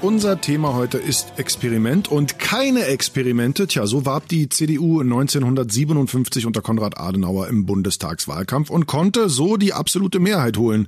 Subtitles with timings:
[0.00, 3.66] Unser Thema heute ist Experiment und keine Experimente.
[3.66, 9.72] Tja, so warb die CDU 1957 unter Konrad Adenauer im Bundestagswahlkampf und konnte so die
[9.72, 10.86] absolute Mehrheit holen.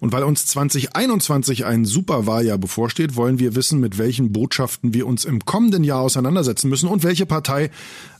[0.00, 5.26] Und weil uns 2021 ein Superwahljahr bevorsteht, wollen wir wissen, mit welchen Botschaften wir uns
[5.26, 7.70] im kommenden Jahr auseinandersetzen müssen und welche Partei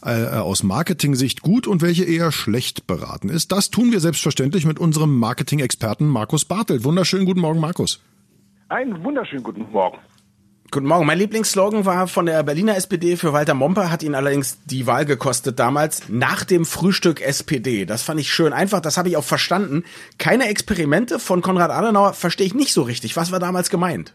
[0.02, 3.52] äh, aus Marketing-Sicht gut und welche eher schlecht beraten ist.
[3.52, 6.84] Das tun wir selbstverständlich mit unserem Marketing-Experten Markus Bartelt.
[6.84, 8.02] Wunderschönen guten Morgen, Markus.
[8.68, 9.96] Einen wunderschönen guten Morgen.
[10.72, 11.06] Guten Morgen.
[11.06, 15.04] Mein Lieblingsslogan war von der Berliner SPD für Walter Momper, hat ihn allerdings die Wahl
[15.04, 17.86] gekostet damals, nach dem Frühstück SPD.
[17.86, 19.84] Das fand ich schön einfach, das habe ich auch verstanden.
[20.18, 23.16] Keine Experimente von Konrad Adenauer verstehe ich nicht so richtig.
[23.16, 24.12] Was war damals gemeint?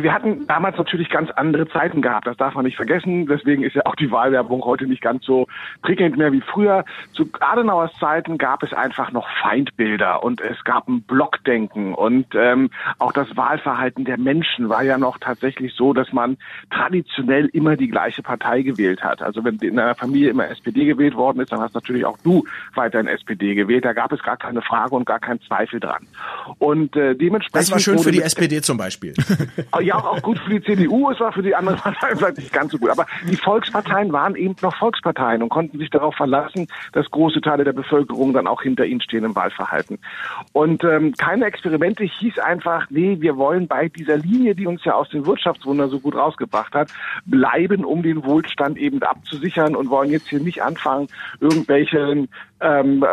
[0.00, 3.26] Wir hatten damals natürlich ganz andere Zeiten gehabt, das darf man nicht vergessen.
[3.26, 5.46] Deswegen ist ja auch die Wahlwerbung heute nicht ganz so
[5.82, 6.84] prickelnd mehr wie früher.
[7.12, 12.70] Zu Adenauers Zeiten gab es einfach noch Feindbilder und es gab ein Blockdenken und ähm,
[12.98, 16.38] auch das Wahlverhalten der Menschen war ja noch tatsächlich so, dass man
[16.70, 19.22] traditionell immer die gleiche Partei gewählt hat.
[19.22, 22.44] Also wenn in einer Familie immer SPD gewählt worden ist, dann hast natürlich auch du
[22.74, 23.84] weiterhin SPD gewählt.
[23.84, 26.06] Da gab es gar keine Frage und gar keinen Zweifel dran.
[26.58, 27.68] Und äh, dementsprechend.
[27.68, 29.14] Das war schön für die SPD zum Beispiel.
[29.84, 32.72] ja auch gut für die CDU, es war für die anderen Parteien vielleicht nicht ganz
[32.72, 32.90] so gut.
[32.90, 37.64] Aber die Volksparteien waren eben noch Volksparteien und konnten sich darauf verlassen, dass große Teile
[37.64, 39.98] der Bevölkerung dann auch hinter ihnen stehen im Wahlverhalten.
[40.52, 44.94] Und ähm, keine Experimente hieß einfach, nee, wir wollen bei dieser Linie, die uns ja
[44.94, 46.90] aus dem Wirtschaftswunder so gut rausgebracht hat,
[47.26, 51.08] bleiben, um den Wohlstand eben abzusichern und wollen jetzt hier nicht anfangen,
[51.40, 52.26] irgendwelche
[52.60, 53.04] ähm,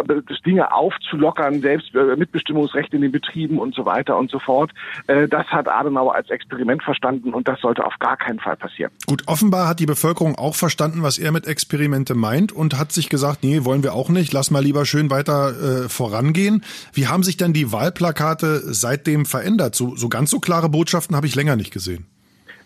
[0.45, 4.72] Dinge aufzulockern, selbst äh, Mitbestimmungsrecht in den Betrieben und so weiter und so fort.
[5.08, 8.92] Äh, das hat Adenauer als Experiment verstanden und das sollte auf gar keinen Fall passieren.
[9.06, 13.09] Gut, offenbar hat die Bevölkerung auch verstanden, was er mit Experimente meint und hat sich
[13.09, 16.64] gesagt, nee, wollen wir auch nicht, lass mal lieber schön weiter äh, vorangehen.
[16.94, 19.76] Wie haben sich denn die Wahlplakate seitdem verändert?
[19.76, 22.06] So, so ganz so klare Botschaften habe ich länger nicht gesehen.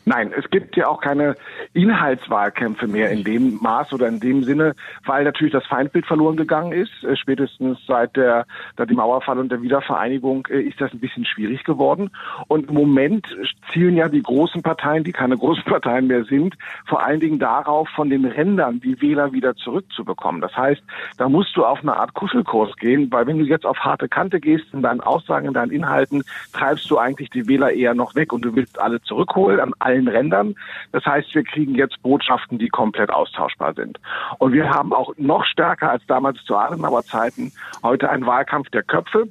[0.07, 1.35] Nein, es gibt ja auch keine
[1.73, 6.73] Inhaltswahlkämpfe mehr in dem Maß oder in dem Sinne, weil natürlich das Feindbild verloren gegangen
[6.73, 7.03] ist.
[7.03, 8.45] Äh, spätestens seit der,
[8.77, 12.11] seit dem Mauerfall und der Wiedervereinigung äh, ist das ein bisschen schwierig geworden.
[12.47, 13.25] Und im Moment
[13.73, 17.89] zielen ja die großen Parteien, die keine großen Parteien mehr sind, vor allen Dingen darauf,
[17.89, 20.39] von den Rändern die Wähler wieder zurückzubekommen.
[20.39, 20.83] Das heißt,
[21.17, 24.39] da musst du auf eine Art Kuschelkurs gehen, weil wenn du jetzt auf harte Kante
[24.39, 28.31] gehst in deinen Aussagen, in deinen Inhalten, treibst du eigentlich die Wähler eher noch weg
[28.33, 30.55] und du willst alle zurückholen an allen Rändern.
[30.91, 33.99] Das heißt, wir kriegen jetzt Botschaften, die komplett austauschbar sind.
[34.39, 37.51] Und wir haben auch noch stärker als damals zu Adenauer Zeiten
[37.83, 39.27] heute einen Wahlkampf der Köpfe.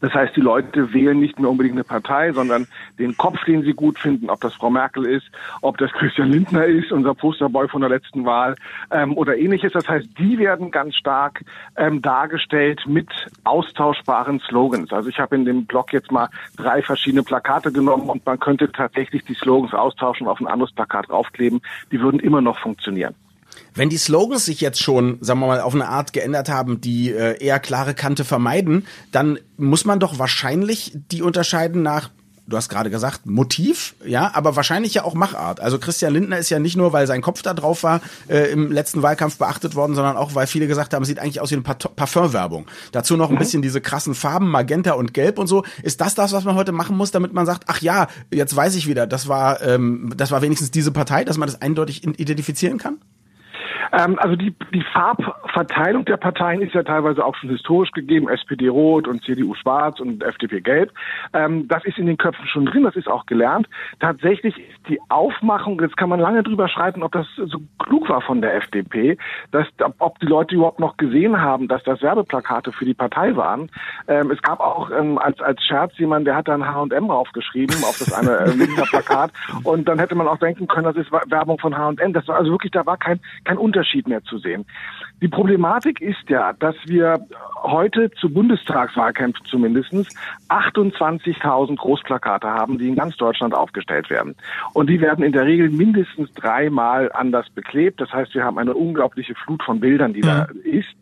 [0.00, 2.66] Das heißt, die Leute wählen nicht mehr unbedingt eine Partei, sondern
[2.98, 5.26] den Kopf, den sie gut finden, ob das Frau Merkel ist,
[5.60, 8.54] ob das Christian Lindner ist, unser Posterboy von der letzten Wahl
[8.90, 9.72] ähm, oder ähnliches.
[9.72, 11.44] Das heißt, die werden ganz stark
[11.76, 13.08] ähm, dargestellt mit
[13.44, 14.92] austauschbaren Slogans.
[14.92, 18.70] Also ich habe in dem Blog jetzt mal drei verschiedene Plakate genommen und man könnte
[18.70, 21.60] tatsächlich die Slogans austauschen, auf ein anderes Plakat draufkleben.
[21.90, 23.14] Die würden immer noch funktionieren.
[23.74, 27.10] Wenn die Slogans sich jetzt schon, sagen wir mal, auf eine Art geändert haben, die
[27.10, 32.10] äh, eher klare Kante vermeiden, dann muss man doch wahrscheinlich die unterscheiden nach
[32.48, 35.60] du hast gerade gesagt, Motiv, ja, aber wahrscheinlich ja auch Machart.
[35.60, 38.72] Also Christian Lindner ist ja nicht nur, weil sein Kopf da drauf war, äh, im
[38.72, 41.62] letzten Wahlkampf beachtet worden, sondern auch, weil viele gesagt haben, sieht eigentlich aus wie eine
[41.62, 42.66] Parfumwerbung.
[42.90, 43.38] Dazu noch ein mhm.
[43.38, 45.64] bisschen diese krassen Farben, Magenta und Gelb und so.
[45.82, 48.74] Ist das das, was man heute machen muss, damit man sagt, ach ja, jetzt weiß
[48.76, 52.78] ich wieder, das war, ähm, das war wenigstens diese Partei, dass man das eindeutig identifizieren
[52.78, 52.98] kann?
[53.92, 58.68] Ähm, also die, die Farbverteilung der Parteien ist ja teilweise auch schon historisch gegeben, SPD
[58.68, 60.92] rot und CDU schwarz und FDP gelb.
[61.32, 63.68] Ähm, das ist in den Köpfen schon drin, das ist auch gelernt.
[64.00, 68.20] Tatsächlich ist die Aufmachung, jetzt kann man lange drüber schreiten, ob das so klug war
[68.20, 69.16] von der FDP,
[69.50, 69.66] dass,
[69.98, 73.70] ob die Leute überhaupt noch gesehen haben, dass das Werbeplakate für die Partei waren.
[74.06, 77.98] Ähm, es gab auch ähm, als, als Scherz jemand, der hat dann H&M draufgeschrieben auf
[77.98, 79.32] das eine äh, Plakat
[79.64, 82.12] und dann hätte man auch denken können, das ist Werbung von H&M.
[82.12, 84.64] Das war also wirklich, da war kein, kein Unterschied Unterschied mehr zu sehen.
[85.22, 87.24] Die Problematik ist ja, dass wir
[87.62, 89.92] heute zu Bundestagswahlkämpfen zumindest
[90.48, 94.34] 28.000 Großplakate haben, die in ganz Deutschland aufgestellt werden.
[94.74, 98.00] Und die werden in der Regel mindestens dreimal anders beklebt.
[98.00, 100.26] Das heißt, wir haben eine unglaubliche Flut von Bildern, die mhm.
[100.26, 100.96] da ist.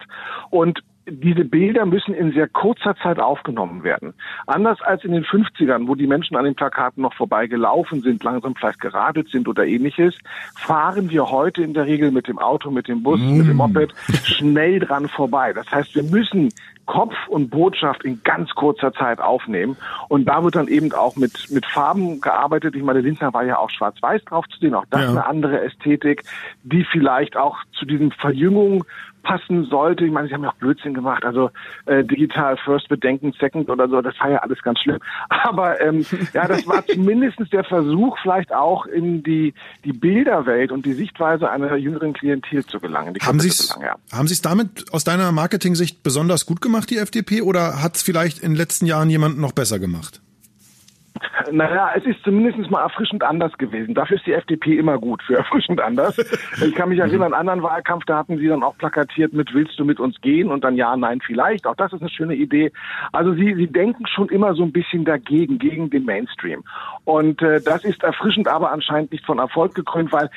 [0.51, 4.15] Und diese Bilder müssen in sehr kurzer Zeit aufgenommen werden.
[4.47, 8.23] Anders als in den 50ern, wo die Menschen an den Plakaten noch vorbei gelaufen sind,
[8.25, 10.19] langsam vielleicht geradelt sind oder ähnliches,
[10.57, 13.37] fahren wir heute in der Regel mit dem Auto, mit dem Bus, mm.
[13.37, 13.57] mit dem mm.
[13.57, 13.95] Moped
[14.25, 15.53] schnell dran vorbei.
[15.53, 16.53] Das heißt, wir müssen
[16.87, 19.77] Kopf und Botschaft in ganz kurzer Zeit aufnehmen.
[20.09, 22.75] Und da wird dann eben auch mit, mit Farben gearbeitet.
[22.77, 24.75] Ich meine, Lindner war ja auch schwarz-weiß drauf zu sehen.
[24.75, 25.11] Auch das ja.
[25.11, 26.23] eine andere Ästhetik,
[26.63, 28.85] die vielleicht auch zu diesen Verjüngung
[29.27, 30.05] aufpassen sollte.
[30.05, 31.51] Ich meine, sie haben ja auch Blödsinn gemacht, also
[31.87, 34.99] äh, digital first bedenken second oder so, das war ja alles ganz schlimm.
[35.29, 39.55] Aber ähm, ja, das war zumindest der Versuch, vielleicht auch in die,
[39.85, 43.15] die Bilderwelt und die Sichtweise einer jüngeren Klientel zu gelangen.
[43.15, 43.97] Die haben Sie es ja.
[44.13, 48.41] haben Sie's damit aus deiner Marketing-Sicht besonders gut gemacht, die FDP, oder hat es vielleicht
[48.41, 50.21] in den letzten Jahren jemanden noch besser gemacht?
[51.51, 53.95] Naja, es ist zumindest mal erfrischend anders gewesen.
[53.95, 56.19] Dafür ist die FDP immer gut, für erfrischend anders.
[56.63, 59.53] Ich kann mich erinnern, an einen anderen Wahlkampf, da hatten sie dann auch plakatiert mit
[59.55, 60.51] Willst du mit uns gehen?
[60.51, 61.67] Und dann ja, nein, vielleicht.
[61.67, 62.73] Auch das ist eine schöne Idee.
[63.13, 66.65] Also sie, sie denken schon immer so ein bisschen dagegen, gegen den Mainstream.
[67.05, 70.31] Und äh, das ist erfrischend, aber anscheinend nicht von Erfolg gekrönt, weil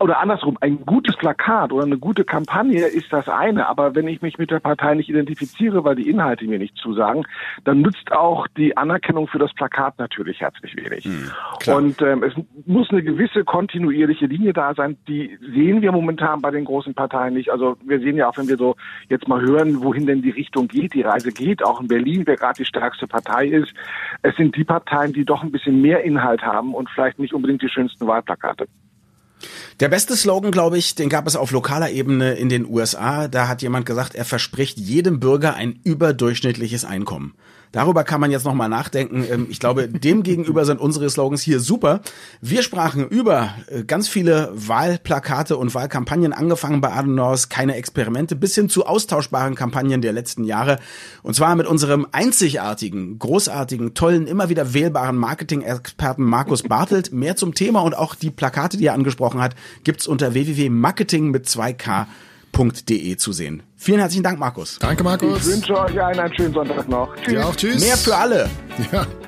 [0.00, 4.22] oder andersrum, ein gutes Plakat oder eine gute Kampagne ist das eine, aber wenn ich
[4.22, 7.24] mich mit der Partei nicht identifiziere, weil die Inhalte mir nicht zusagen,
[7.64, 11.04] dann nützt auch die Anerkennung für das Plakat natürlich herzlich wenig.
[11.04, 11.30] Hm,
[11.74, 12.32] und ähm, es
[12.66, 17.34] muss eine gewisse kontinuierliche Linie da sein, die sehen wir momentan bei den großen Parteien
[17.34, 17.50] nicht.
[17.50, 18.76] Also wir sehen ja auch, wenn wir so
[19.08, 22.36] jetzt mal hören, wohin denn die Richtung geht, die Reise geht, auch in Berlin, wer
[22.36, 23.74] gerade die stärkste Partei ist,
[24.22, 27.62] es sind die Parteien, die doch ein bisschen mehr Inhalt haben und vielleicht nicht unbedingt
[27.62, 28.66] die schönsten Wahlplakate.
[29.80, 33.28] Der beste Slogan, glaube ich, den gab es auf lokaler Ebene in den USA.
[33.28, 37.34] Da hat jemand gesagt, er verspricht jedem Bürger ein überdurchschnittliches Einkommen.
[37.72, 39.24] Darüber kann man jetzt nochmal nachdenken.
[39.30, 42.00] Ähm, ich glaube, dem gegenüber sind unsere Slogans hier super.
[42.40, 48.54] Wir sprachen über äh, ganz viele Wahlplakate und Wahlkampagnen, angefangen bei Adenauers keine Experimente, bis
[48.54, 50.78] hin zu austauschbaren Kampagnen der letzten Jahre.
[51.22, 57.12] Und zwar mit unserem einzigartigen, großartigen, tollen, immer wieder wählbaren Marketing-Experten Markus Bartelt.
[57.12, 59.54] Mehr zum Thema und auch die Plakate, die er angesprochen hat,
[59.84, 61.48] gibt's unter www.marketing mit
[62.58, 63.62] 2k.de zu sehen.
[63.76, 64.78] Vielen herzlichen Dank, Markus.
[64.80, 65.46] Danke, Markus.
[65.46, 67.14] Ich wünsche euch einen, einen schönen Sonntag noch.
[67.16, 67.34] Tschüss.
[67.34, 67.80] Ja, auch tschüss.
[67.80, 68.50] Mehr für alle.
[68.92, 69.06] Ja.